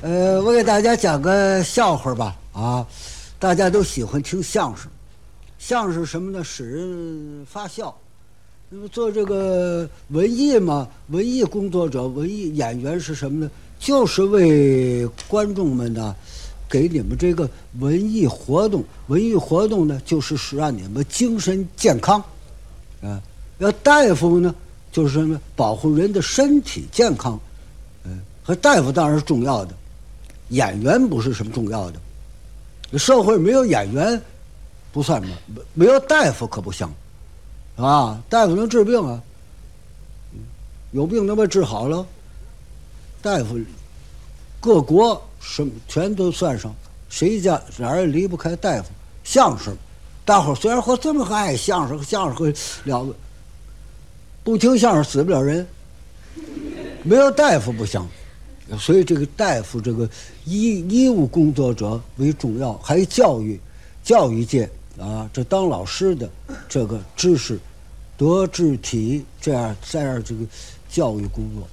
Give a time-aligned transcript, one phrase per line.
[0.00, 2.36] 呃，我给大家讲个笑话吧。
[2.52, 2.86] 啊，
[3.38, 4.88] 大家都喜欢听相声，
[5.58, 6.44] 相声什么呢？
[6.44, 7.96] 使人发笑。
[8.70, 13.50] 那么做这个文艺嘛，文艺工作者、文艺演员是什么呢？
[13.80, 16.14] 就是为观众们呢，
[16.68, 17.48] 给你们这个
[17.80, 18.84] 文艺活动。
[19.08, 22.22] 文艺活动呢，就是使让你们精神健康。
[23.02, 23.20] 啊，
[23.58, 24.54] 要大夫呢，
[24.92, 25.40] 就是什么？
[25.56, 27.38] 保护人的身体健康。
[28.04, 29.74] 嗯，和大夫当然是重要的。
[30.48, 34.20] 演员不是什么重要的，社会没有演员
[34.92, 35.36] 不算什么，
[35.74, 36.88] 没有大夫可不行，
[37.76, 39.20] 啊，大夫能治病啊，
[40.92, 42.06] 有病能把治好了，
[43.20, 43.58] 大夫
[44.58, 46.74] 各国什么全都算上，
[47.08, 48.88] 谁家哪儿也离不开大夫。
[49.24, 49.76] 相声，
[50.24, 53.06] 大伙虽然说这么爱相声，相声会了，
[54.42, 55.66] 不听相声死不了人，
[57.02, 58.02] 没有大夫不行。
[58.76, 60.06] 所以，这个大夫，这个
[60.44, 63.58] 医医务工作者为重要，还有教育，
[64.02, 66.28] 教育界啊，这当老师的
[66.68, 67.58] 这个知识，
[68.18, 70.44] 德智体这样这样这个
[70.90, 71.66] 教育工作，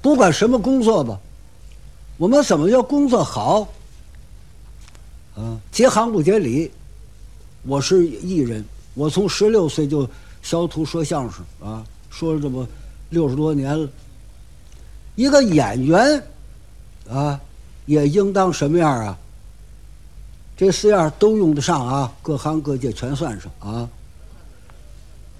[0.00, 1.20] 不管什么工作吧，
[2.16, 3.68] 我们怎么叫工作好？
[5.36, 6.70] 啊，结行不结礼。
[7.64, 10.08] 我是艺人，我从十六岁就
[10.42, 12.66] 小土说相声啊，说了这么
[13.10, 13.88] 六十多年了。
[15.14, 16.22] 一个演员，
[17.10, 17.40] 啊，
[17.86, 19.18] 也应当什么样啊？
[20.56, 23.88] 这四样都用得上啊，各行各业全算上啊。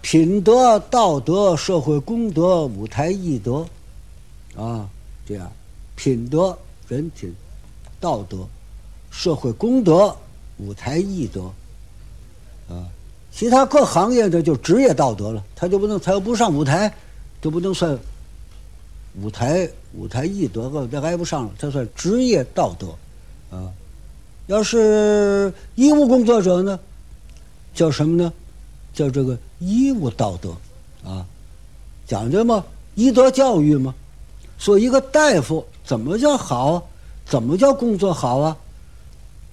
[0.00, 3.64] 品德、道德、社会公德、舞台艺德，
[4.56, 4.88] 啊，
[5.24, 5.50] 这样，
[5.94, 7.32] 品德、人品、
[8.00, 8.38] 道德、
[9.10, 10.14] 社会公德、
[10.58, 11.42] 舞台艺德，
[12.68, 12.84] 啊，
[13.30, 16.92] 其他各行业的就职业道德了，他就不能，他要不上舞台，
[17.40, 17.96] 就不能算。
[19.20, 22.88] 舞台舞台艺德个这挨不上了，这算职业道德，
[23.56, 23.70] 啊，
[24.46, 26.78] 要是医务工作者呢，
[27.74, 28.32] 叫什么呢？
[28.94, 30.56] 叫这个医务道德，
[31.04, 31.26] 啊，
[32.06, 32.64] 讲究嘛，
[32.94, 33.94] 医德教育嘛。
[34.58, 36.88] 说一个大夫怎么叫好？
[37.24, 38.56] 怎么叫工作好啊？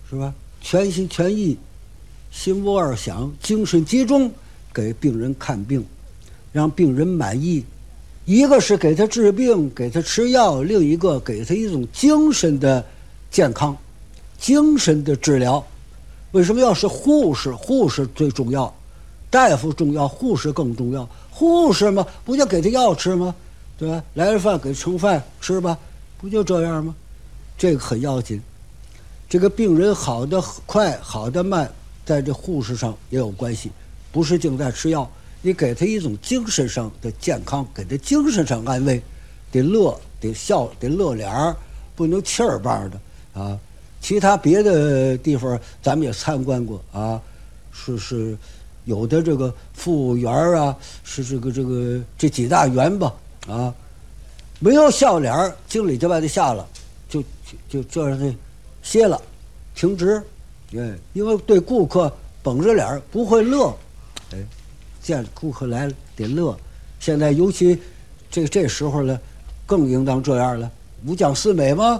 [0.10, 0.34] 是吧？
[0.62, 1.58] 全心全意，
[2.32, 4.32] 心无二想，精神集中，
[4.74, 5.86] 给病人看病，
[6.52, 7.64] 让病人满意。
[8.30, 12.86] 一个是给他治病，给他吃药；另一个给他一种精神的
[13.32, 13.76] 健康，
[14.38, 15.66] 精神的治疗。
[16.34, 17.52] 为什么要是护士？
[17.52, 18.72] 护士最重要，
[19.32, 21.10] 大夫重要，护士更重要。
[21.32, 23.34] 护士嘛，不就给他药吃吗？
[23.80, 24.04] 对吧？
[24.14, 25.76] 来了饭给盛饭吃吧，
[26.20, 26.94] 不就这样吗？
[27.58, 28.40] 这个很要紧。
[29.28, 31.68] 这个病人好的快，好的慢，
[32.06, 33.72] 在这护士上也有关系，
[34.12, 35.10] 不是净在吃药。
[35.42, 39.02] 你给他一种精神上的健康，给他精神上安慰，
[39.52, 41.56] 得乐，得笑，得乐脸儿，
[41.96, 43.58] 不能气儿棒的啊。
[44.02, 47.22] 其他别的地方咱们也参观过啊，
[47.72, 48.38] 是是，
[48.86, 53.14] 有的这个服务员啊，是这个这个这几大员吧
[53.48, 53.74] 啊，
[54.60, 56.68] 没有笑脸儿，经理就把他下了，
[57.10, 57.24] 就
[57.68, 58.34] 就就让他
[58.82, 59.22] 歇了，
[59.76, 60.22] 停职，
[60.74, 63.76] 哎，因为对顾客绷着脸儿不会乐，
[65.10, 66.56] 见顾客来了得乐，
[67.00, 67.76] 现在尤其
[68.30, 69.20] 这这时候了，
[69.66, 70.72] 更应当这样了。
[71.08, 72.00] 五讲四美吗？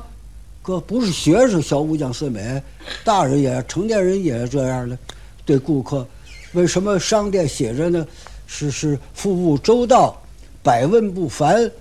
[0.62, 2.62] 哥不是学生小五讲四美，
[3.04, 4.96] 大人也成年人也这样了。
[5.44, 6.06] 对顾客，
[6.54, 8.06] 为什么商店写着呢？
[8.46, 10.16] 是是服务周到，
[10.62, 11.72] 百问不烦，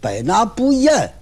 [0.00, 1.12] 百拿不厌。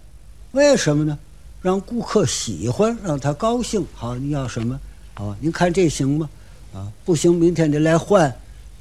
[0.53, 1.19] 为什么呢？
[1.61, 3.85] 让顾客喜欢，让他高兴。
[3.95, 4.79] 好，你要什么？
[5.15, 6.31] 好，您看这行吗？
[6.73, 8.33] 啊，不行，明天你来换。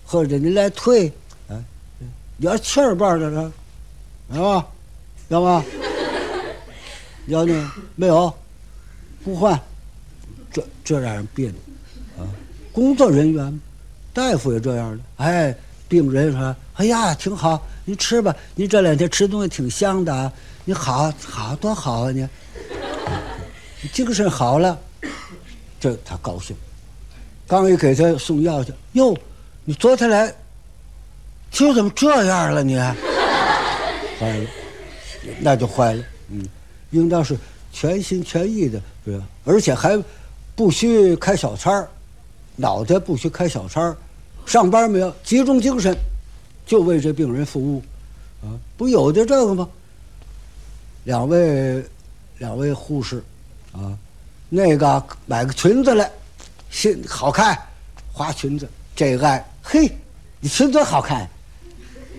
[0.06, 1.12] 或者你来退，
[1.50, 1.58] 啊，
[2.38, 3.36] 要气儿棒的，是
[4.40, 4.66] 吧？
[5.30, 5.66] 要吗？
[7.28, 7.72] 要呢？
[7.96, 8.32] 没有，
[9.24, 9.60] 不换，
[10.52, 11.56] 这这让人别扭
[12.24, 12.30] 啊！
[12.72, 13.60] 工作人员，
[14.14, 15.04] 大夫也这样的。
[15.18, 15.56] 哎，
[15.88, 20.32] 病人说：“哎呀，挺好，你吃吧，你这两天吃东西挺香的，
[20.66, 22.28] 你好好多好啊你，
[23.92, 24.80] 精神好了，
[25.80, 26.56] 这他高兴。
[27.48, 29.18] 刚一给他送药去，哟。”
[29.68, 30.32] 你昨天来，
[31.50, 32.64] 今儿怎么这样了？
[32.64, 32.78] 你
[34.20, 34.48] 坏了，
[35.40, 36.04] 那就坏了。
[36.30, 36.48] 嗯，
[36.92, 37.36] 应当是
[37.74, 39.26] 全心全意的，对吧？
[39.44, 40.00] 而且还
[40.56, 41.90] 不许开小差儿，
[42.56, 43.98] 脑袋不许开小差儿，
[44.46, 45.98] 上班没有集中精神，
[46.68, 47.82] 就为这病人服务，
[48.44, 49.68] 啊，不有的这个吗？
[51.06, 51.84] 两位，
[52.38, 53.24] 两位护士，
[53.72, 53.98] 啊，
[54.48, 56.12] 那个买个裙子来，
[56.70, 57.60] 新好看，
[58.14, 59.44] 花裙子，这个爱。
[59.68, 59.92] 嘿，
[60.40, 61.28] 你裙子好看，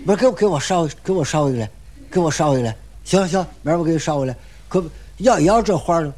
[0.05, 1.71] 不是给我给我捎给我捎回来，
[2.11, 4.37] 给我捎回来，行行，明儿我给你捎回来。
[4.69, 4.85] 可
[5.19, 6.13] 要要这花儿，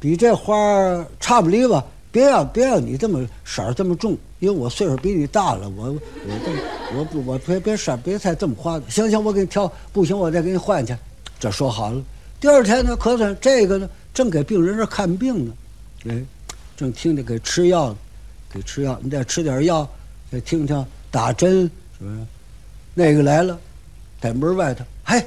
[0.00, 1.84] 比这花儿差不离吧？
[2.10, 6.00] 别要别要你这么色儿这么重，因为我岁数比你大了，我我
[6.44, 8.90] 这我不我别别色儿别再这么花的。
[8.90, 10.96] 行行，我给你挑，不行我再给你换去。
[11.38, 12.02] 这说好了。
[12.40, 15.52] 第二天呢，可算这个呢，正给病人这看病呢，
[16.08, 16.24] 哎，
[16.76, 17.96] 正听着给吃药，
[18.52, 19.88] 给吃药，你再吃点药，
[20.40, 22.26] 听听打针，什么？
[22.94, 23.58] 那个来了，
[24.20, 25.24] 在门外头，嘿，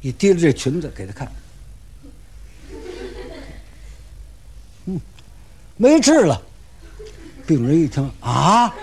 [0.00, 1.32] 你提着这裙子给他看，
[4.86, 5.00] 嗯，
[5.76, 6.40] 没治了。
[7.46, 8.74] 病人一听啊，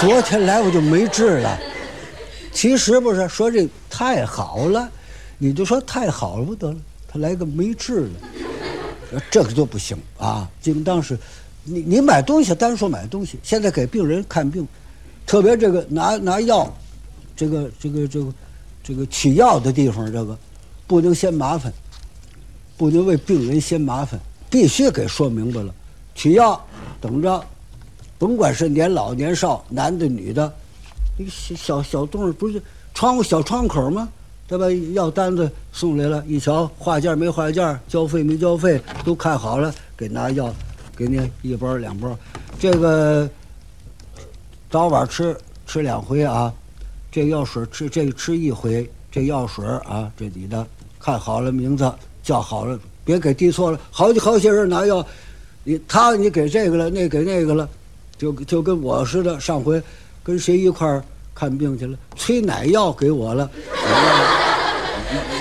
[0.00, 1.58] 昨天来我就没治了。
[2.50, 4.90] 其实不是说这太好了，
[5.38, 10.48] 你就说太好了不得了，他来个没治了，这个就不行啊！
[10.62, 11.18] 应当是，
[11.64, 14.66] 你你买东西单说买东西，现在给病人看病，
[15.26, 16.72] 特别这个拿拿药，
[17.34, 18.32] 这个这个这个
[18.82, 20.36] 这个取药的地方，这个
[20.86, 21.72] 不能嫌麻烦，
[22.76, 24.20] 不能为病人嫌麻烦，
[24.50, 25.74] 必须给说明白了。
[26.14, 26.62] 取药
[27.00, 27.44] 等着，
[28.18, 30.52] 甭管是年老年少，男的女的。
[31.18, 32.60] 那个小小小洞不是
[32.92, 34.08] 窗户小窗口吗？
[34.46, 34.70] 对吧？
[34.92, 40.54] 药单子送来了，一瞧化件没化件，交费没交费，都看好了，给拿药，
[40.96, 42.16] 给你一包两包。
[42.58, 43.28] 这个
[44.70, 45.36] 早晚吃
[45.66, 46.52] 吃两回啊，
[47.10, 50.66] 这药水吃这吃一回，这药水啊，这你的
[50.98, 51.92] 看好了名字
[52.22, 53.78] 叫好了，别给递错了。
[53.90, 55.04] 好几好些人拿药，
[55.62, 57.68] 你他你给这个了，那给那个了，
[58.16, 59.82] 就就跟我似的，上回。
[60.22, 61.04] 跟谁一块儿
[61.34, 61.98] 看病去了？
[62.16, 63.50] 催奶药给我了，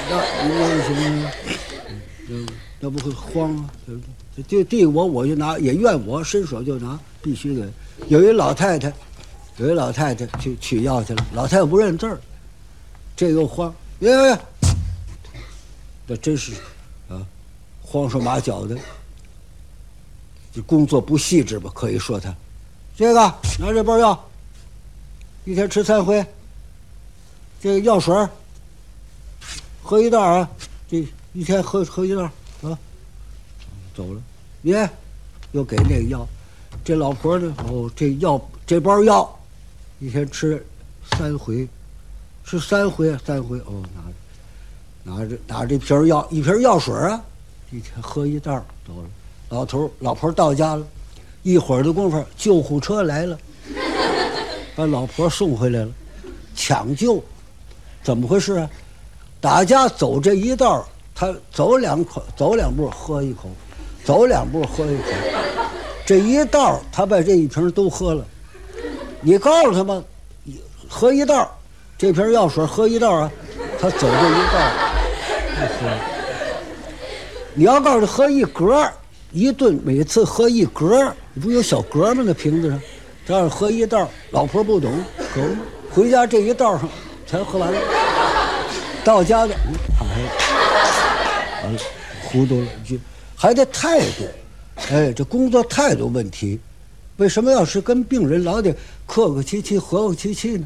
[0.09, 1.31] 那那什么？
[2.27, 2.35] 那
[2.81, 3.69] 那不会慌啊？
[3.85, 4.07] 对不对
[4.47, 7.69] 就递我我就拿，也怨我伸手就拿，必须得。
[8.07, 8.91] 有一老太太，
[9.57, 12.19] 有一老太太去取药去了，老太太不认字儿，
[13.15, 14.37] 这又慌，耶，
[16.07, 16.53] 这真是
[17.07, 17.21] 啊，
[17.81, 18.75] 慌手马脚的，
[20.53, 21.71] 这工作不细致吧？
[21.75, 22.33] 可以说他，
[22.97, 23.19] 这个
[23.59, 24.29] 拿这包药。
[25.45, 26.25] 一天吃三回，
[27.61, 28.15] 这个药水
[29.81, 30.49] 喝一袋啊，
[30.89, 32.31] 这一天喝喝一袋，
[33.93, 34.21] 走了。
[34.61, 34.73] 你
[35.51, 36.27] 又给那个药，
[36.83, 37.53] 这老婆呢？
[37.67, 39.39] 哦，这药这包药，
[39.99, 40.65] 一天吃
[41.17, 41.67] 三回，
[42.43, 43.83] 吃三回三回哦，
[45.03, 47.21] 拿着拿着拿着这瓶药，一瓶药水啊，
[47.71, 48.51] 一天喝一袋
[48.87, 49.09] 走了。
[49.49, 50.87] 老头老婆到家了，
[51.43, 53.37] 一会儿的功夫，救护车来了。
[54.75, 55.91] 把老婆送回来了，
[56.55, 57.23] 抢救，
[58.01, 58.69] 怎么回事啊？
[59.39, 63.49] 大家走这一道，他走两口，走两步喝一口，
[64.03, 65.05] 走两步喝一瓶，
[66.05, 68.25] 这一道他把这一瓶都喝了。
[69.21, 70.03] 你告诉他吧，
[70.89, 71.49] 喝一道，
[71.97, 73.31] 这瓶药水喝一道啊，
[73.79, 74.59] 他走这一道
[75.55, 75.89] 不喝。
[77.53, 78.85] 你要告诉他喝一格，
[79.31, 82.23] 一顿每次喝一格，不有小格吗？
[82.25, 82.79] 那瓶子上。
[83.25, 84.91] 这样喝一道，老婆不懂，
[85.33, 85.55] 可不
[86.01, 86.89] 回家这一道上
[87.25, 87.79] 才喝完了。
[89.01, 89.55] 到家的，
[89.97, 90.15] 躺下，
[91.63, 91.79] 完了，
[92.25, 92.97] 糊涂了，就
[93.43, 94.23] 还得态度，
[94.89, 96.57] 哎，这工作态度问题，
[97.17, 98.73] 为什么要是跟病人老得
[99.05, 100.65] 客客气气、和和气气呢？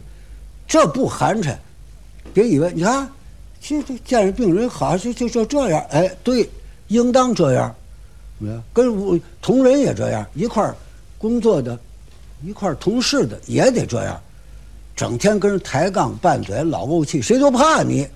[0.67, 1.55] 这不寒碜，
[2.35, 3.09] 别以为你看，
[3.59, 6.47] 其实见着病人好就就就这样，哎，对，
[6.89, 7.75] 应当这样，
[8.71, 10.75] 跟我同仁也这样，一块儿
[11.17, 11.75] 工作的。
[12.45, 14.21] 一块儿同事的也得这样，
[14.95, 18.07] 整天跟人抬杠拌嘴，老怄气，谁都怕你，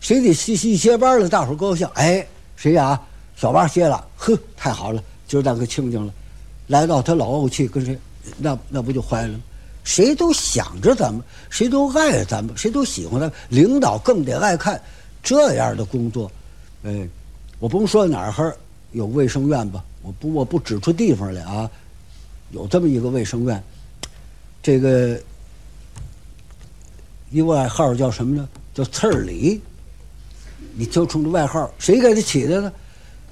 [0.00, 1.88] 谁得歇一歇班了，大伙高兴。
[1.94, 2.26] 哎，
[2.56, 3.00] 谁呀？
[3.40, 6.12] 小八歇了，呵，太好了，今儿咱可清静了。
[6.66, 7.98] 来到他老怄气，跟谁？
[8.36, 9.40] 那那不就坏了吗？
[9.82, 13.32] 谁都想着咱们，谁都爱咱们，谁都喜欢咱们。
[13.48, 14.78] 领导更得爱看
[15.22, 16.30] 这样的工作。
[16.82, 17.08] 哎，
[17.58, 18.54] 我甭说哪儿
[18.92, 21.70] 有卫生院吧，我不我不指出地方来啊。
[22.50, 23.64] 有这么一个卫生院，
[24.62, 25.18] 这个
[27.30, 28.46] 一外号叫什么呢？
[28.74, 29.58] 叫刺儿李。
[30.74, 32.70] 你就冲这外号，谁给他起的呢？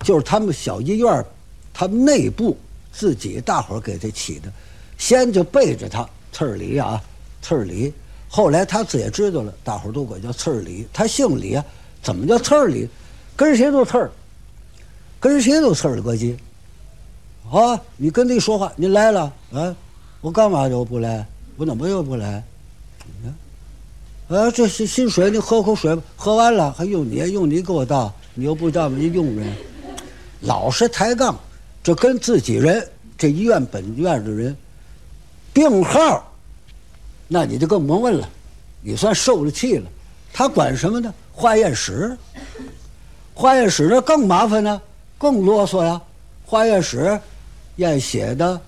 [0.03, 1.25] 就是他们小医院，
[1.73, 2.57] 他们内部
[2.93, 4.53] 自己大伙儿给他起的。
[4.97, 7.03] 先就背着他刺儿里啊，
[7.41, 7.93] 刺儿里。
[8.29, 10.87] 后来他自己知道了，大伙儿都管叫刺儿里。
[10.93, 11.65] 他姓李啊，
[12.03, 12.89] 怎么叫刺儿里？
[13.37, 14.11] 跟谁都刺儿，
[15.21, 16.37] 跟谁都刺儿的劲。
[17.51, 19.75] 啊，你跟他一说话，你来了啊？
[20.21, 21.25] 我干嘛就不来？
[21.57, 22.43] 我怎么又不来？
[24.29, 26.03] 啊，这是新水，你喝口水吧。
[26.17, 27.15] 喝完了还用你？
[27.31, 28.13] 用你给我倒？
[28.35, 29.51] 你又不倒，你佣人，
[30.41, 31.39] 老是抬杠，
[31.83, 34.57] 这跟自己人，这医院本院的人，
[35.53, 36.33] 病号，
[37.27, 38.29] 那你就更甭问了，
[38.81, 39.91] 你算受了气了。
[40.33, 41.13] 他管什么呢？
[41.33, 42.17] 化验室。
[43.35, 44.81] 化验室那更麻烦呢，
[45.17, 46.01] 更啰嗦呀。
[46.45, 47.21] 化验室
[47.77, 48.61] 验血的、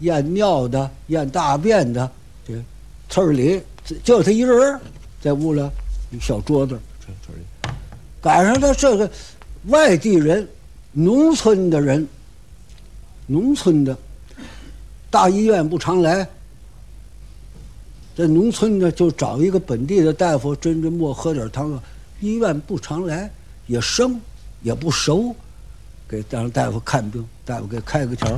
[0.00, 2.10] 验尿的、验大便的，
[2.46, 2.54] 这
[3.08, 3.62] 村里
[4.04, 4.80] 就他一人
[5.20, 5.62] 在屋里，
[6.20, 6.78] 小桌子，
[7.24, 7.42] 村里
[8.20, 9.10] 赶上他这个
[9.66, 10.48] 外地人，
[10.92, 12.06] 农村的人，
[13.26, 13.96] 农村的，
[15.10, 16.26] 大医院不常来。
[18.16, 21.82] 在农村呢，就找一个本地的大夫，针针末喝点汤啊。
[22.20, 23.30] 医院不常来，
[23.68, 24.20] 也生，
[24.62, 25.32] 也不熟，
[26.08, 28.36] 给让大夫看病，大夫给开个条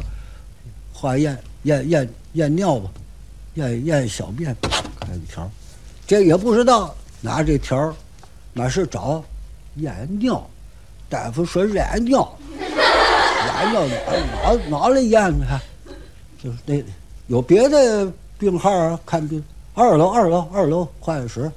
[0.92, 2.90] 化验验验验尿吧，
[3.54, 4.54] 验验小便，
[5.00, 5.50] 开个条
[6.06, 7.96] 这也不知道拿这条
[8.52, 9.24] 满是找
[9.76, 10.46] 验尿，
[11.10, 16.44] 大夫说染尿，染尿哪哪哪里验去？
[16.44, 16.80] 就是那
[17.26, 19.42] 有别的病号啊，看病。
[19.74, 21.50] 二楼，二楼，二楼化验室，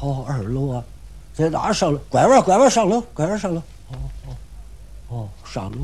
[0.00, 0.84] 哦，二楼啊，
[1.34, 1.98] 在哪上楼？
[2.08, 3.60] 拐弯，拐弯上楼，拐弯上楼。
[3.90, 3.94] 哦
[4.26, 4.36] 哦
[5.08, 5.78] 哦，上楼，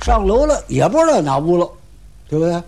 [0.00, 1.68] 上楼了，也不知道哪屋了，
[2.28, 2.62] 对不对？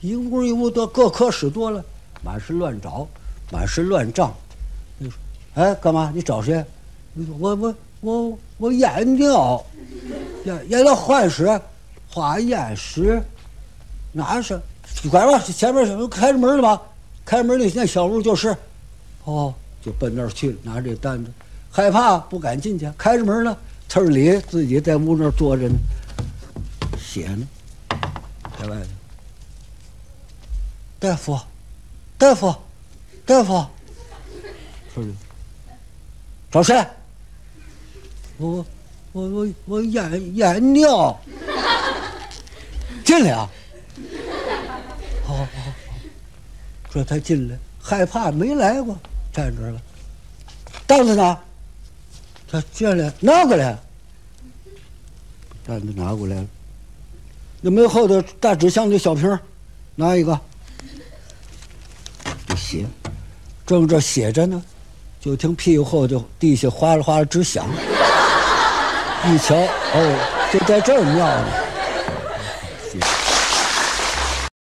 [0.00, 1.84] 一屋一屋多，各科室多了，
[2.22, 3.06] 满是乱找，
[3.50, 4.32] 满是乱账。
[5.54, 6.10] 哎，干嘛？
[6.14, 6.64] 你找谁？
[7.38, 9.64] 我我我我眼尿，
[10.44, 11.60] 验验到化验室，
[12.08, 13.22] 化验室，
[14.12, 14.60] 哪是？
[15.10, 16.80] 拐弯，前面是开着门的吧？
[17.24, 18.56] 开门那那小屋就是，
[19.24, 21.30] 哦，就奔那儿去了，拿这单子，
[21.70, 22.90] 害怕不敢进去。
[22.96, 23.56] 开着门呢，
[23.88, 25.74] 村里自己在屋那儿坐着呢，
[26.98, 27.46] 写呢，
[28.58, 28.86] 在外头。
[30.98, 31.38] 大夫，
[32.16, 32.54] 大夫，
[33.26, 33.66] 大夫，
[34.94, 35.14] 村里
[36.50, 36.74] 找谁？
[38.38, 38.64] 我
[39.12, 41.18] 我我我眼眼尿，
[43.04, 43.48] 进来啊！
[45.24, 45.72] 好好好
[46.92, 48.98] 说他进来，害怕没来过，
[49.32, 49.80] 站这了。
[50.86, 51.38] 凳子呢？
[52.50, 53.78] 他进来拿过来。
[55.66, 56.46] 担子拿过来了。
[57.60, 59.38] 那没后头大纸箱的小瓶
[59.94, 60.38] 拿一个。
[62.56, 62.86] 写，
[63.66, 64.62] 正这写着呢，
[65.20, 67.66] 就听屁股后头地下哗啦哗啦直响。
[69.28, 71.65] 一瞧，哦，就在这儿尿呢。